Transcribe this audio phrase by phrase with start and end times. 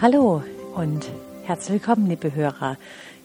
[0.00, 0.44] Hallo
[0.76, 1.10] und
[1.42, 2.76] herzlich willkommen, liebe Hörer,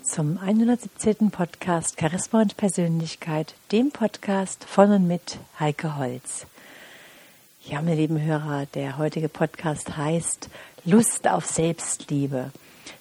[0.02, 1.30] zum 117.
[1.30, 6.48] Podcast Charisma und Persönlichkeit, dem Podcast von und mit Heike Holz.
[7.64, 10.50] Ja, meine lieben Hörer, der heutige Podcast heißt
[10.84, 12.50] Lust auf Selbstliebe.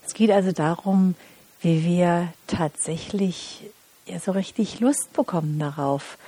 [0.04, 1.14] Es geht also darum,
[1.62, 3.64] wie wir tatsächlich
[4.04, 6.18] ja so richtig Lust bekommen darauf,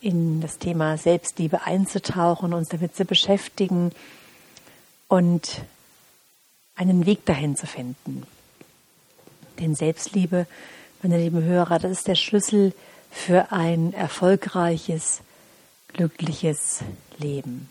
[0.00, 3.92] in das Thema Selbstliebe einzutauchen, uns damit zu beschäftigen
[5.06, 5.62] und
[6.80, 8.22] einen Weg dahin zu finden.
[9.58, 10.46] Denn Selbstliebe,
[11.02, 12.72] meine lieben Hörer, das ist der Schlüssel
[13.10, 15.20] für ein erfolgreiches,
[15.88, 16.80] glückliches
[17.18, 17.68] Leben.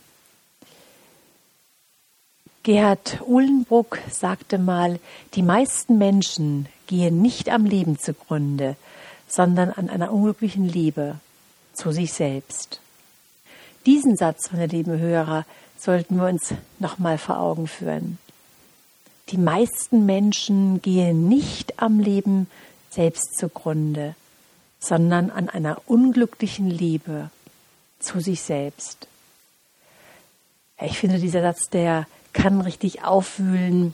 [2.62, 5.00] Gerhard Uhlenbruck sagte mal,
[5.34, 8.76] die meisten Menschen gehen nicht am Leben zugrunde,
[9.28, 11.16] sondern an einer unglücklichen Liebe
[11.74, 12.80] zu sich selbst.
[13.88, 15.46] Diesen Satz, meine lieben Hörer,
[15.80, 18.20] sollten wir uns nochmal vor Augen führen.
[19.30, 22.48] Die meisten Menschen gehen nicht am Leben
[22.90, 24.16] selbst zugrunde,
[24.80, 27.30] sondern an einer unglücklichen Liebe
[28.00, 29.08] zu sich selbst.
[30.82, 33.94] Ich finde, dieser Satz, der kann richtig aufwühlen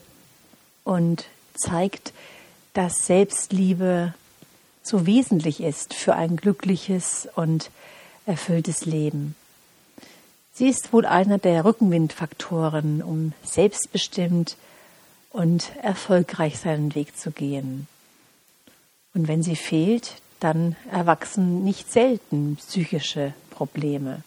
[0.84, 1.26] und
[1.56, 2.14] zeigt,
[2.74, 4.14] dass Selbstliebe
[4.84, 7.72] so wesentlich ist für ein glückliches und
[8.26, 9.36] erfülltes Leben.
[10.54, 14.56] Sie ist wohl einer der Rückenwindfaktoren, um selbstbestimmt
[15.36, 17.88] und erfolgreich seinen Weg zu gehen.
[19.14, 24.24] Und wenn sie fehlt, dann erwachsen nicht selten psychische Probleme.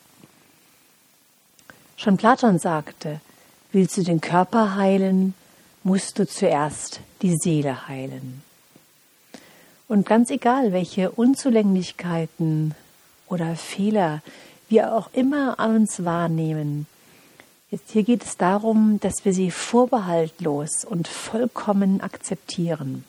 [1.96, 3.22] Schon Platon sagte,
[3.72, 5.32] willst du den Körper heilen,
[5.82, 8.42] musst du zuerst die Seele heilen.
[9.88, 12.74] Und ganz egal, welche Unzulänglichkeiten
[13.28, 14.20] oder Fehler
[14.68, 16.86] wir auch immer an uns wahrnehmen,
[17.70, 23.04] Jetzt hier geht es darum, dass wir sie vorbehaltlos und vollkommen akzeptieren.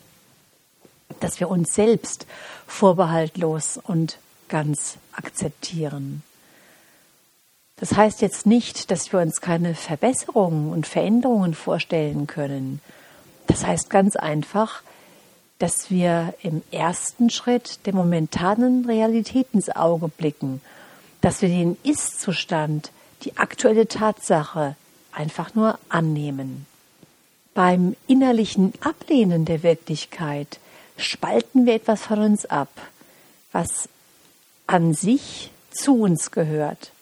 [1.20, 2.26] Dass wir uns selbst
[2.66, 6.22] vorbehaltlos und ganz akzeptieren.
[7.76, 12.82] Das heißt jetzt nicht, dass wir uns keine Verbesserungen und Veränderungen vorstellen können.
[13.46, 14.82] Das heißt ganz einfach,
[15.58, 20.60] dass wir im ersten Schritt der momentanen Realität ins Auge blicken,
[21.22, 22.92] dass wir den Ist-Zustand
[23.22, 24.76] die aktuelle Tatsache
[25.12, 26.66] einfach nur annehmen.
[27.54, 30.58] Beim innerlichen Ablehnen der Wirklichkeit
[30.96, 32.70] spalten wir etwas von uns ab,
[33.52, 33.88] was
[34.66, 36.92] an sich zu uns gehört.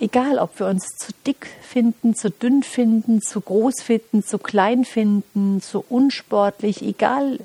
[0.00, 4.84] Egal, ob wir uns zu dick finden, zu dünn finden, zu groß finden, zu klein
[4.84, 7.40] finden, zu unsportlich, egal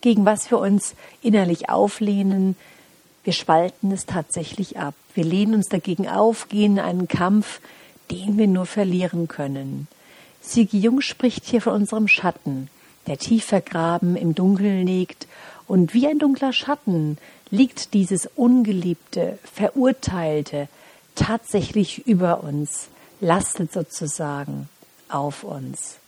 [0.00, 2.56] gegen was wir uns innerlich auflehnen,
[3.24, 4.94] wir spalten es tatsächlich ab.
[5.14, 7.60] Wir lehnen uns dagegen auf, gehen in einen Kampf,
[8.10, 9.88] den wir nur verlieren können.
[10.40, 12.68] Sigi Jung spricht hier von unserem Schatten,
[13.06, 15.26] der tief vergraben im Dunkeln liegt,
[15.66, 17.16] und wie ein dunkler Schatten
[17.50, 20.68] liegt dieses ungeliebte, verurteilte
[21.14, 22.88] tatsächlich über uns,
[23.20, 24.68] lastet sozusagen
[25.08, 25.98] auf uns.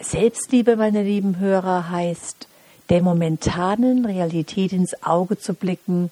[0.00, 2.46] Selbstliebe, meine lieben Hörer, heißt,
[2.90, 6.10] der momentanen Realität ins Auge zu blicken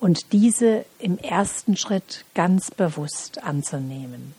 [0.00, 4.34] und diese im ersten Schritt ganz bewusst anzunehmen.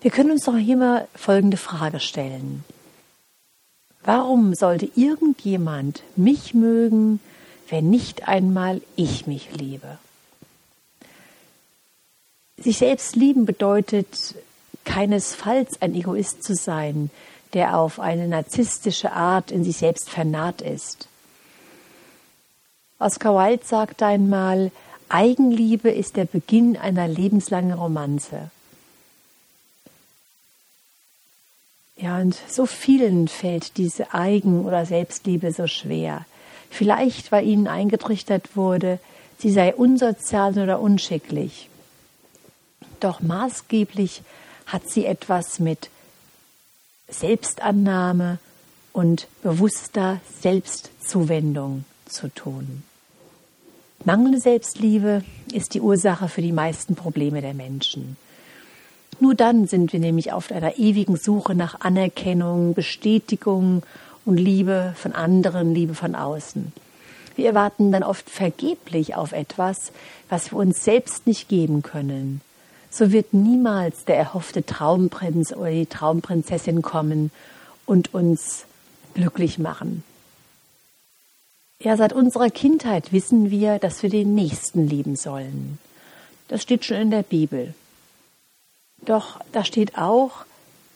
[0.00, 2.64] Wir können uns doch hier mal folgende Frage stellen.
[4.02, 7.20] Warum sollte irgendjemand mich mögen,
[7.68, 9.98] wenn nicht einmal ich mich liebe?
[12.56, 14.34] Sich selbst lieben bedeutet
[14.84, 17.10] keinesfalls ein Egoist zu sein,
[17.54, 21.08] der auf eine narzisstische Art in sich selbst vernarrt ist.
[22.98, 24.70] Oscar Wilde sagte einmal,
[25.08, 28.50] Eigenliebe ist der Beginn einer lebenslangen Romanze.
[31.96, 36.26] Ja, und so vielen fällt diese Eigen- oder Selbstliebe so schwer.
[36.70, 39.00] Vielleicht, weil ihnen eingetrichtert wurde,
[39.38, 41.68] sie sei unsozial oder unschicklich.
[43.00, 44.22] Doch maßgeblich
[44.66, 45.90] hat sie etwas mit
[47.08, 48.38] Selbstannahme
[48.92, 52.82] und bewusster Selbstzuwendung zu tun.
[54.04, 55.22] Mangelnde Selbstliebe
[55.52, 58.16] ist die Ursache für die meisten Probleme der Menschen.
[59.20, 63.82] Nur dann sind wir nämlich auf einer ewigen Suche nach Anerkennung, Bestätigung
[64.24, 66.72] und Liebe von anderen, Liebe von außen.
[67.34, 69.92] Wir erwarten dann oft vergeblich auf etwas,
[70.28, 72.40] was wir uns selbst nicht geben können
[72.90, 77.30] so wird niemals der erhoffte Traumprinz oder die Traumprinzessin kommen
[77.86, 78.64] und uns
[79.14, 80.04] glücklich machen.
[81.80, 85.78] Ja, seit unserer Kindheit wissen wir, dass wir den Nächsten lieben sollen.
[86.48, 87.74] Das steht schon in der Bibel.
[89.02, 90.44] Doch da steht auch,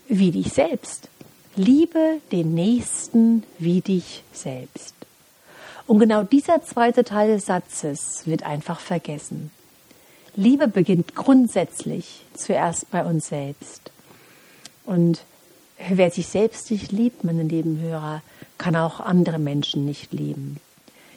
[0.08, 1.08] wie dich selbst.
[1.54, 4.94] Liebe den Nächsten wie dich selbst.
[5.86, 9.50] Und genau dieser zweite Teil des Satzes wird einfach vergessen.
[10.34, 13.90] Liebe beginnt grundsätzlich zuerst bei uns selbst.
[14.84, 15.22] Und
[15.90, 18.22] wer sich selbst nicht liebt, meine lieben Hörer,
[18.58, 20.58] kann auch andere Menschen nicht lieben.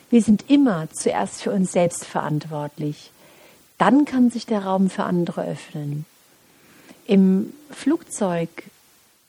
[0.09, 3.11] Wir sind immer zuerst für uns selbst verantwortlich.
[3.77, 6.05] Dann kann sich der Raum für andere öffnen.
[7.05, 8.49] Im Flugzeug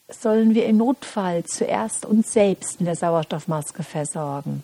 [0.09, 4.63] sollen wir im Notfall zuerst uns selbst mit der Sauerstoffmaske versorgen.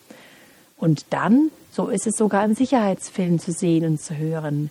[0.77, 4.69] Und dann, so ist es sogar im Sicherheitsfilm zu sehen und zu hören,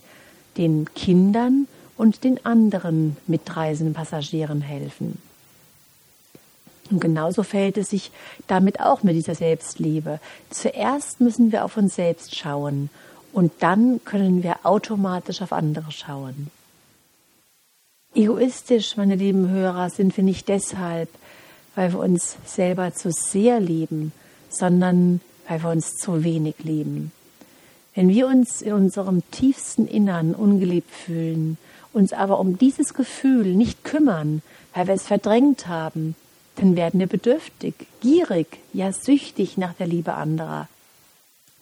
[0.57, 1.67] den Kindern
[1.97, 5.17] und den anderen mitreisenden Passagieren helfen.
[6.91, 8.11] Und genauso verhält es sich
[8.47, 10.19] damit auch mit dieser Selbstliebe.
[10.49, 12.89] Zuerst müssen wir auf uns selbst schauen
[13.31, 16.51] und dann können wir automatisch auf andere schauen.
[18.15, 21.09] Egoistisch, meine lieben Hörer, sind wir nicht deshalb,
[21.75, 24.11] weil wir uns selber zu sehr lieben,
[24.49, 27.11] sondern weil wir uns zu wenig lieben.
[27.95, 31.57] Wenn wir uns in unserem tiefsten Innern ungeliebt fühlen,
[31.91, 34.41] uns aber um dieses Gefühl nicht kümmern,
[34.73, 36.15] weil wir es verdrängt haben,
[36.55, 40.67] dann werden wir bedürftig, gierig, ja süchtig nach der Liebe anderer.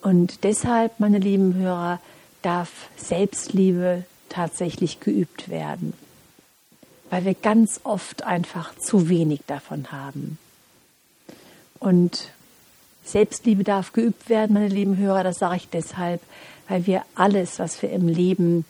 [0.01, 2.00] Und deshalb, meine lieben Hörer,
[2.42, 5.94] darf Selbstliebe tatsächlich geübt werden
[7.12, 10.39] weil wir ganz oft einfach zu wenig davon haben.
[11.78, 12.30] Und
[13.03, 16.21] Selbstliebe darf geübt werden, meine lieben Hörer, das sage ich deshalb,
[16.68, 18.65] weil wir alles, was wir im Leben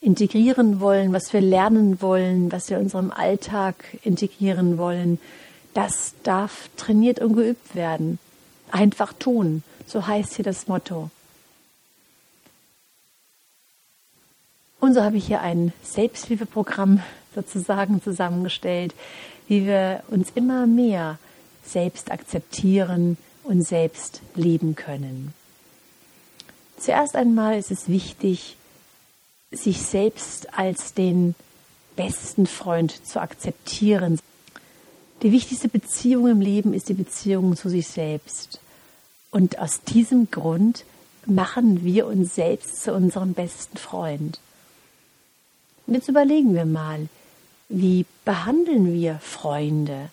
[0.00, 5.18] integrieren wollen, was wir lernen wollen, was wir in unserem Alltag integrieren wollen,
[5.74, 8.18] das darf trainiert und geübt werden.
[8.70, 11.10] Einfach tun, so heißt hier das Motto.
[14.80, 17.02] Und so habe ich hier ein Selbsthilfeprogramm
[17.34, 18.94] sozusagen zusammengestellt,
[19.48, 21.18] wie wir uns immer mehr
[21.64, 25.32] selbst akzeptieren und selbst lieben können.
[26.78, 28.56] Zuerst einmal ist es wichtig,
[29.50, 31.34] sich selbst als den
[31.94, 34.18] besten Freund zu akzeptieren.
[35.22, 38.60] Die wichtigste Beziehung im Leben ist die Beziehung zu sich selbst.
[39.30, 40.84] Und aus diesem Grund
[41.24, 44.38] machen wir uns selbst zu unserem besten Freund.
[45.86, 47.08] Und jetzt überlegen wir mal,
[47.68, 50.10] wie behandeln wir Freunde?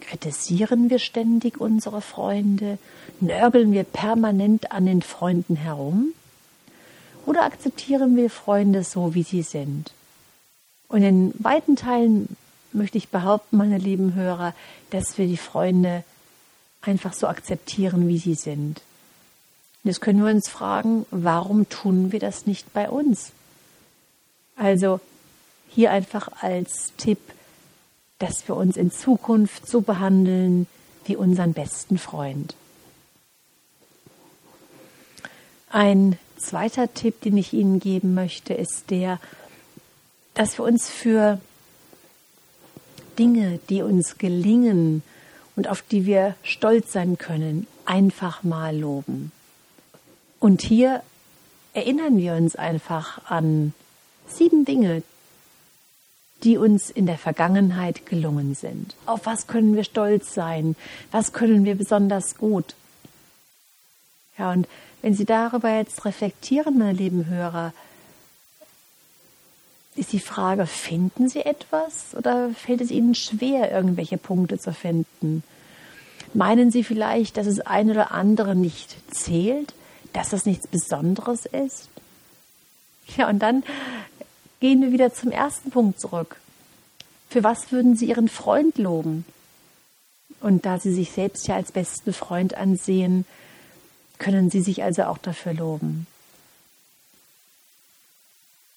[0.00, 2.78] Kritisieren wir ständig unsere Freunde?
[3.20, 6.12] Nörgeln wir permanent an den Freunden herum?
[7.24, 9.92] Oder akzeptieren wir Freunde so, wie sie sind?
[10.88, 12.36] Und in weiten Teilen
[12.72, 14.54] möchte ich behaupten, meine lieben Hörer,
[14.90, 16.04] dass wir die Freunde
[16.82, 18.82] einfach so akzeptieren, wie sie sind.
[19.82, 23.32] Jetzt können wir uns fragen, warum tun wir das nicht bei uns?
[24.56, 25.00] Also
[25.68, 27.18] hier einfach als Tipp,
[28.18, 30.66] dass wir uns in Zukunft so behandeln
[31.04, 32.54] wie unseren besten Freund.
[35.68, 39.20] Ein zweiter Tipp, den ich Ihnen geben möchte, ist der,
[40.34, 41.40] dass wir uns für
[43.18, 45.02] Dinge, die uns gelingen
[45.54, 49.32] und auf die wir stolz sein können, einfach mal loben.
[50.38, 51.02] Und hier
[51.72, 53.72] erinnern wir uns einfach an
[54.26, 55.02] sieben Dinge,
[56.46, 58.94] die uns in der Vergangenheit gelungen sind.
[59.04, 60.76] Auf was können wir stolz sein?
[61.10, 62.76] Was können wir besonders gut?
[64.38, 64.68] Ja, und
[65.02, 67.72] wenn Sie darüber jetzt reflektieren, meine lieben Hörer,
[69.96, 75.42] ist die Frage, finden Sie etwas oder fällt es Ihnen schwer, irgendwelche Punkte zu finden?
[76.32, 79.74] Meinen Sie vielleicht, dass es ein oder andere nicht zählt,
[80.12, 81.88] dass das nichts Besonderes ist?
[83.16, 83.64] Ja, und dann
[84.60, 86.36] gehen wir wieder zum ersten Punkt zurück.
[87.28, 89.24] Für was würden Sie Ihren Freund loben?
[90.40, 93.24] Und da Sie sich selbst ja als besten Freund ansehen,
[94.18, 96.06] können Sie sich also auch dafür loben.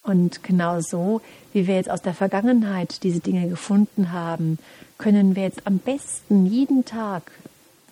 [0.04, 1.22] Und genau so,
[1.54, 4.58] wie wir jetzt aus der Vergangenheit diese Dinge gefunden haben,
[4.98, 7.32] können wir jetzt am besten jeden Tag,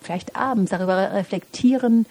[0.01, 2.05] vielleicht abends, darüber reflektieren,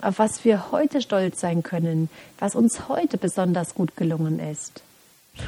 [0.00, 4.82] auf was wir heute stolz sein können, was uns heute besonders gut gelungen ist.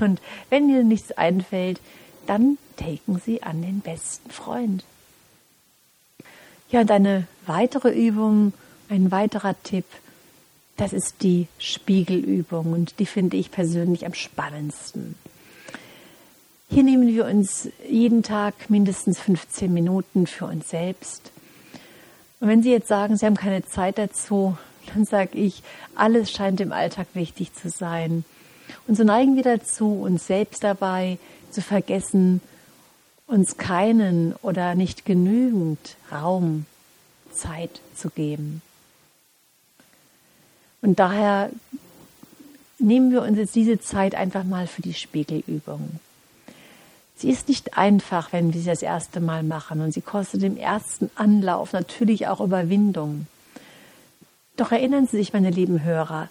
[0.01, 1.81] Und wenn Ihnen nichts einfällt,
[2.27, 4.85] dann denken Sie an den besten Freund.
[6.71, 8.53] Ja, und eine weitere Übung,
[8.89, 9.85] ein weiterer Tipp,
[10.77, 15.15] das ist die Spiegelübung und die finde ich persönlich am spannendsten.
[16.69, 21.31] Hier nehmen wir uns jeden Tag mindestens 15 Minuten für uns selbst.
[22.41, 24.57] Und wenn Sie jetzt sagen, Sie haben keine Zeit dazu,
[24.93, 25.63] dann sage ich,
[25.95, 28.25] alles scheint im Alltag wichtig zu sein.
[28.87, 31.19] Und so neigen wir dazu, uns selbst dabei
[31.51, 32.41] zu vergessen,
[33.27, 36.67] uns keinen oder nicht genügend Raum,
[37.33, 38.63] Zeit zu geben.
[40.83, 41.51] Und daher
[42.79, 45.99] nehmen wir uns jetzt diese Zeit einfach mal für die Spiegelübung.
[47.17, 50.57] Sie ist nicht einfach, wenn wir sie das erste Mal machen und sie kostet im
[50.57, 53.27] ersten Anlauf natürlich auch Überwindung.
[54.57, 56.29] Doch erinnern Sie sich, meine lieben Hörer,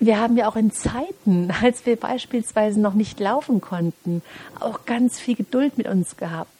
[0.00, 4.22] wir haben ja auch in Zeiten, als wir beispielsweise noch nicht laufen konnten,
[4.60, 6.50] auch ganz viel Geduld mit uns gehabt.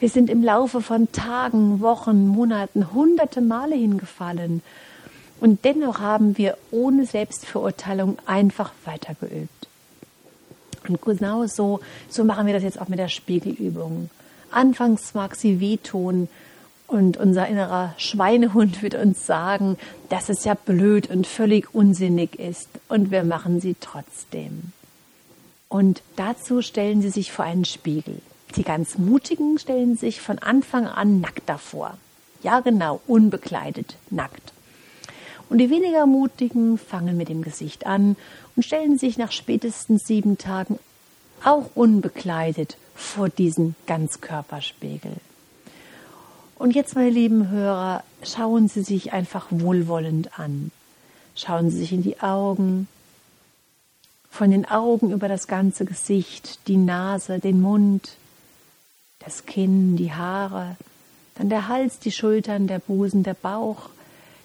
[0.00, 4.62] Wir sind im Laufe von Tagen, Wochen, Monaten hunderte Male hingefallen.
[5.40, 9.68] Und dennoch haben wir ohne Selbstverurteilung einfach weitergeübt.
[10.88, 14.10] Und genau so, so machen wir das jetzt auch mit der Spiegelübung.
[14.50, 16.28] Anfangs mag sie wehtun,
[16.88, 19.76] und unser innerer Schweinehund wird uns sagen,
[20.08, 22.68] dass es ja blöd und völlig unsinnig ist.
[22.88, 24.72] Und wir machen sie trotzdem.
[25.68, 28.20] Und dazu stellen sie sich vor einen Spiegel.
[28.56, 31.98] Die ganz Mutigen stellen sich von Anfang an nackt davor.
[32.42, 34.54] Ja, genau, unbekleidet, nackt.
[35.50, 38.16] Und die weniger Mutigen fangen mit dem Gesicht an
[38.56, 40.78] und stellen sich nach spätestens sieben Tagen
[41.44, 45.12] auch unbekleidet vor diesen Ganzkörperspiegel.
[46.58, 50.72] Und jetzt, meine lieben Hörer, schauen Sie sich einfach wohlwollend an.
[51.36, 52.88] Schauen Sie sich in die Augen,
[54.28, 58.16] von den Augen über das ganze Gesicht, die Nase, den Mund,
[59.20, 60.76] das Kinn, die Haare,
[61.36, 63.90] dann der Hals, die Schultern, der Busen, der Bauch,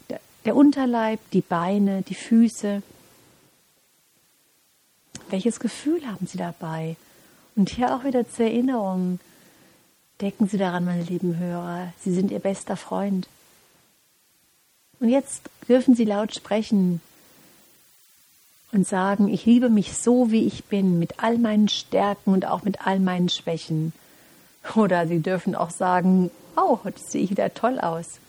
[0.10, 2.84] der, der Unterleib, die Beine, die Füße.
[5.29, 6.96] Welches Gefühl haben Sie dabei?
[7.55, 9.20] Und hier auch wieder zur Erinnerung,
[10.22, 13.27] Denken Sie daran, meine lieben Hörer, Sie sind Ihr bester Freund.
[15.00, 17.01] Und jetzt dürfen Sie laut sprechen
[18.72, 22.63] und sagen, ich liebe mich so, wie ich bin, mit all meinen Stärken und auch
[22.63, 23.93] mit all meinen Schwächen.
[24.75, 28.20] Oder Sie dürfen auch sagen, oh, heute sehe ich wieder toll aus.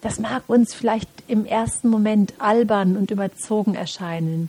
[0.00, 4.48] Das mag uns vielleicht im ersten Moment albern und überzogen erscheinen.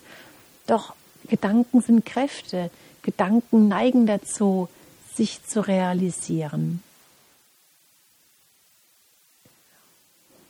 [0.68, 0.94] Doch
[1.28, 2.70] Gedanken sind Kräfte.
[3.02, 4.70] Gedanken neigen dazu,
[5.20, 6.82] sich zu realisieren.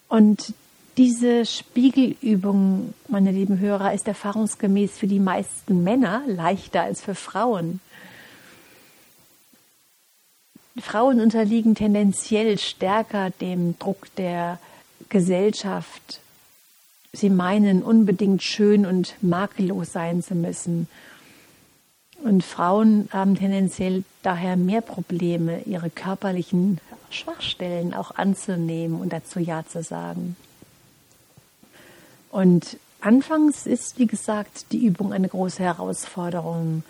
[0.07, 0.53] Und
[0.95, 7.79] diese Spiegelübung, meine lieben Hörer, ist erfahrungsgemäß für die meisten Männer leichter als für Frauen.
[10.77, 14.59] Frauen unterliegen tendenziell stärker dem Druck der
[15.09, 16.21] Gesellschaft.
[17.11, 20.88] Sie meinen unbedingt schön und makellos sein zu müssen
[22.23, 29.65] und Frauen haben tendenziell daher mehr Probleme, ihre körperlichen Schwachstellen auch anzunehmen und dazu Ja
[29.65, 30.35] zu sagen.
[32.29, 36.83] Und anfangs ist, wie gesagt, die Übung eine große Herausforderung.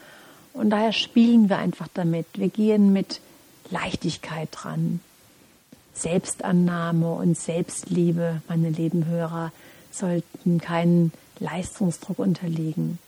[0.53, 2.25] Und daher spielen wir einfach damit.
[2.33, 3.21] Wir gehen mit
[3.69, 4.99] Leichtigkeit dran.
[5.93, 9.51] Selbstannahme und Selbstliebe, meine lieben Hörer,
[9.91, 12.99] sollten keinen Leistungsdruck unterliegen.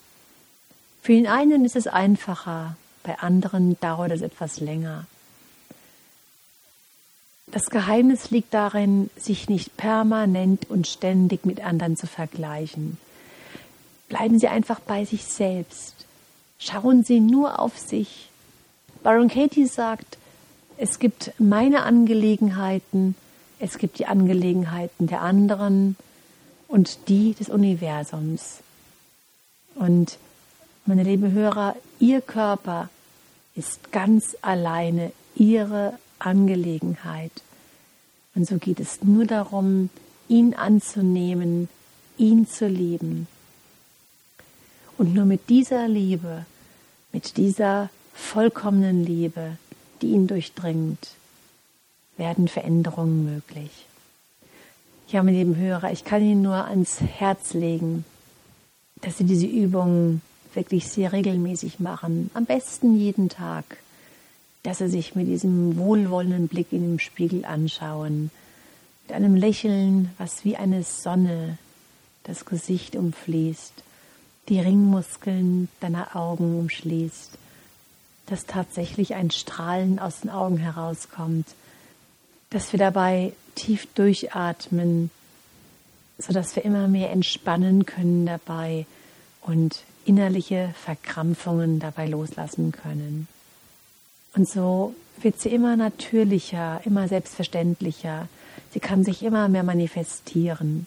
[1.01, 5.05] Für den einen ist es einfacher, bei anderen dauert es etwas länger.
[7.47, 12.97] Das Geheimnis liegt darin, sich nicht permanent und ständig mit anderen zu vergleichen.
[14.07, 16.05] Bleiben Sie einfach bei sich selbst.
[16.59, 18.29] Schauen Sie nur auf sich.
[19.03, 20.17] Baron Katie sagt,
[20.77, 23.15] es gibt meine Angelegenheiten,
[23.59, 25.95] es gibt die Angelegenheiten der anderen
[26.67, 28.59] und die des Universums.
[29.75, 30.17] Und
[30.85, 32.89] meine lieben Hörer, Ihr Körper
[33.55, 37.31] ist ganz alleine Ihre Angelegenheit.
[38.35, 39.89] Und so geht es nur darum,
[40.27, 41.69] ihn anzunehmen,
[42.17, 43.27] ihn zu lieben.
[44.97, 46.45] Und nur mit dieser Liebe,
[47.11, 49.57] mit dieser vollkommenen Liebe,
[50.01, 51.15] die ihn durchdringt,
[52.17, 53.71] werden Veränderungen möglich.
[55.09, 58.05] Ja, meine lieben Hörer, ich kann Ihnen nur ans Herz legen,
[59.01, 60.21] dass Sie diese Übungen
[60.55, 63.77] wirklich sehr regelmäßig machen, am besten jeden Tag,
[64.63, 68.31] dass sie sich mit diesem wohlwollenden Blick in den Spiegel anschauen,
[69.07, 71.57] mit einem Lächeln, was wie eine Sonne
[72.23, 73.73] das Gesicht umfließt,
[74.49, 77.37] die Ringmuskeln deiner Augen umschließt,
[78.27, 81.47] dass tatsächlich ein Strahlen aus den Augen herauskommt,
[82.49, 85.09] dass wir dabei tief durchatmen,
[86.17, 88.85] sodass wir immer mehr entspannen können dabei
[89.41, 93.29] und innerliche Verkrampfungen dabei loslassen können.
[94.35, 98.27] Und so wird sie immer natürlicher, immer selbstverständlicher.
[98.73, 100.85] Sie kann sich immer mehr manifestieren.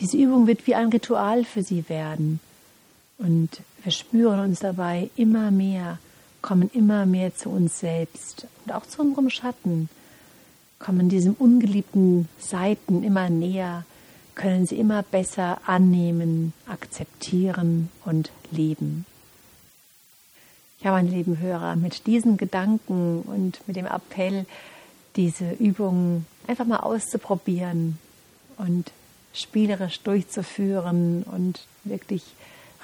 [0.00, 2.40] Diese Übung wird wie ein Ritual für sie werden.
[3.18, 3.50] Und
[3.82, 5.98] wir spüren uns dabei immer mehr,
[6.40, 9.90] kommen immer mehr zu uns selbst und auch zu unserem Schatten,
[10.78, 13.84] kommen diesem ungeliebten Seiten immer näher,
[14.36, 19.04] können sie immer besser annehmen, akzeptieren und leben.
[20.80, 24.46] Ja, meine lieben Hörer, mit diesen Gedanken und mit dem Appell,
[25.16, 27.98] diese Übungen einfach mal auszuprobieren
[28.58, 28.92] und
[29.32, 32.22] spielerisch durchzuführen und wirklich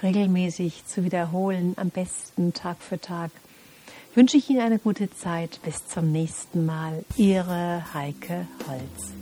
[0.02, 3.30] regelmäßig zu wiederholen, am besten Tag für Tag,
[4.14, 5.60] wünsche ich Ihnen eine gute Zeit.
[5.64, 7.04] Bis zum nächsten Mal.
[7.16, 9.21] Ihre Heike Holz.